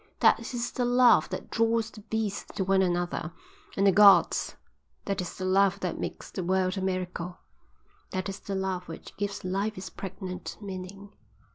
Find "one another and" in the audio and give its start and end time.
2.63-3.85